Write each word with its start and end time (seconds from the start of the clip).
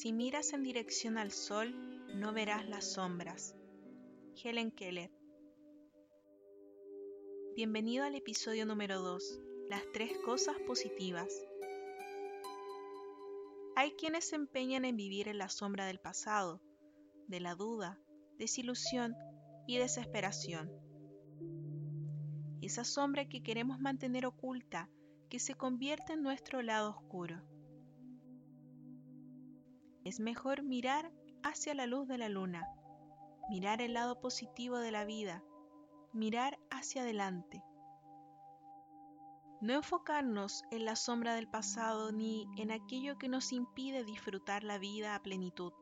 Si 0.00 0.12
miras 0.12 0.52
en 0.52 0.62
dirección 0.62 1.18
al 1.18 1.32
sol, 1.32 1.74
no 2.14 2.32
verás 2.32 2.68
las 2.68 2.92
sombras. 2.92 3.56
Helen 4.40 4.70
Keller. 4.70 5.10
Bienvenido 7.56 8.04
al 8.04 8.14
episodio 8.14 8.64
número 8.64 9.00
2, 9.00 9.40
las 9.68 9.82
tres 9.92 10.12
cosas 10.24 10.54
positivas. 10.68 11.26
Hay 13.74 13.90
quienes 13.96 14.28
se 14.28 14.36
empeñan 14.36 14.84
en 14.84 14.94
vivir 14.94 15.26
en 15.26 15.38
la 15.38 15.48
sombra 15.48 15.84
del 15.86 15.98
pasado, 15.98 16.62
de 17.26 17.40
la 17.40 17.56
duda, 17.56 17.98
desilusión 18.38 19.16
y 19.66 19.78
desesperación. 19.78 20.70
Esa 22.62 22.84
sombra 22.84 23.28
que 23.28 23.42
queremos 23.42 23.80
mantener 23.80 24.26
oculta, 24.26 24.88
que 25.28 25.40
se 25.40 25.56
convierte 25.56 26.12
en 26.12 26.22
nuestro 26.22 26.62
lado 26.62 26.90
oscuro. 26.90 27.42
Es 30.08 30.20
mejor 30.20 30.62
mirar 30.62 31.12
hacia 31.42 31.74
la 31.74 31.84
luz 31.84 32.08
de 32.08 32.16
la 32.16 32.30
luna, 32.30 32.66
mirar 33.50 33.82
el 33.82 33.92
lado 33.92 34.18
positivo 34.22 34.78
de 34.78 34.90
la 34.90 35.04
vida, 35.04 35.44
mirar 36.14 36.58
hacia 36.70 37.02
adelante. 37.02 37.62
No 39.60 39.74
enfocarnos 39.74 40.62
en 40.70 40.86
la 40.86 40.96
sombra 40.96 41.34
del 41.34 41.46
pasado 41.46 42.10
ni 42.10 42.46
en 42.56 42.70
aquello 42.70 43.18
que 43.18 43.28
nos 43.28 43.52
impide 43.52 44.02
disfrutar 44.02 44.64
la 44.64 44.78
vida 44.78 45.14
a 45.14 45.22
plenitud, 45.22 45.74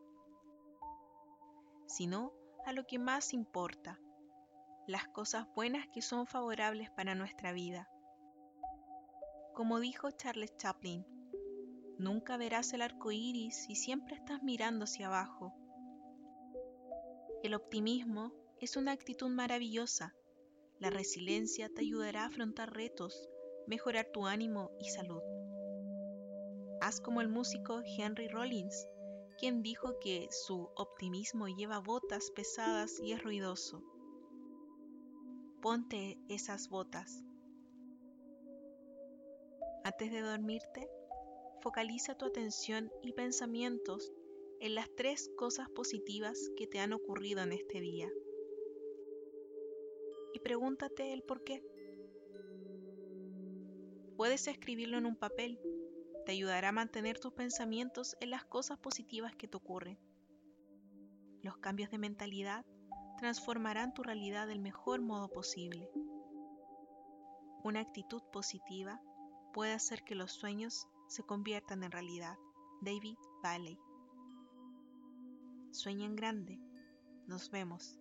sino 1.87 2.33
a 2.65 2.73
lo 2.73 2.85
que 2.85 2.99
más 2.99 3.33
importa, 3.33 4.01
las 4.89 5.07
cosas 5.07 5.47
buenas 5.55 5.87
que 5.95 6.03
son 6.03 6.27
favorables 6.27 6.91
para 6.91 7.15
nuestra 7.15 7.53
vida. 7.53 7.89
Como 9.55 9.79
dijo 9.79 10.11
Charles 10.11 10.57
Chaplin, 10.57 11.07
Nunca 11.99 12.37
verás 12.37 12.73
el 12.75 12.83
arco 12.83 13.11
iris 13.11 13.65
si 13.65 13.75
siempre 13.75 14.17
estás 14.17 14.43
mirando 14.43 14.85
hacia 14.85 15.07
abajo. 15.07 15.55
El 17.43 17.55
optimismo 17.55 18.33
es 18.61 18.77
una 18.77 18.93
actitud 18.93 19.29
maravillosa. 19.29 20.15
La 20.79 20.91
resiliencia 20.91 21.71
te 21.71 21.81
ayudará 21.81 22.25
a 22.25 22.27
afrontar 22.27 22.75
retos, 22.75 23.29
mejorar 23.67 24.09
tu 24.13 24.27
ánimo 24.27 24.71
y 24.79 24.91
salud. 24.91 25.23
Haz 26.83 27.01
como 27.01 27.23
el 27.23 27.29
músico 27.29 27.81
Henry 27.85 28.29
Rollins, 28.29 28.87
quien 29.39 29.63
dijo 29.63 29.99
que 29.99 30.29
su 30.31 30.69
optimismo 30.77 31.49
lleva 31.49 31.79
botas 31.79 32.31
pesadas 32.31 33.01
y 33.01 33.13
es 33.13 33.23
ruidoso. 33.23 33.83
Ponte 35.63 36.19
esas 36.29 36.69
botas. 36.69 37.25
Antes 39.85 40.11
de 40.11 40.21
dormirte, 40.21 40.91
focaliza 41.63 42.17
tu 42.17 42.27
atención 42.27 42.93
y 43.03 43.13
pensamientos 43.13 44.13
en 44.61 44.75
las 44.75 44.89
tres 44.97 45.31
cosas 45.37 45.69
positivas 45.71 46.51
que 46.57 46.67
te 46.67 46.81
han 46.81 46.93
ocurrido 46.93 47.43
en 47.43 47.53
este 47.53 47.81
día. 47.81 48.09
Y 50.33 50.41
pregúntate 50.41 51.13
el 51.13 51.23
por 51.23 51.45
qué. 51.45 51.63
Puedes 54.17 54.49
escribirlo 54.49 54.99
en 54.99 55.07
un 55.07 55.17
papel. 55.17 55.61
Te 56.25 56.33
ayudará 56.33 56.71
a 56.71 56.73
mantener 56.73 57.19
tus 57.19 57.33
pensamientos 57.33 58.17
en 58.21 58.31
las 58.31 58.45
cosas 58.45 58.79
positivas 58.79 59.35
que 59.37 59.47
te 59.47 59.57
ocurren. 59.57 59.99
Los 61.43 61.59
cambios 61.59 61.91
de 61.91 61.99
mentalidad 61.99 62.65
transformarán 63.19 63.95
tu 63.95 64.03
realidad 64.03 64.47
del 64.47 64.59
mejor 64.59 65.01
modo 65.01 65.29
posible. 65.29 65.91
Una 67.63 67.81
actitud 67.81 68.23
positiva 68.33 69.01
puede 69.53 69.73
hacer 69.73 70.03
que 70.03 70.15
los 70.15 70.33
sueños 70.33 70.89
se 71.09 71.23
conviertan 71.23 71.83
en 71.83 71.93
realidad. 71.93 72.37
David 72.81 73.17
Bailey. 73.43 73.79
Sueñen 75.73 76.17
grande. 76.17 76.59
Nos 77.27 77.51
vemos. 77.51 77.99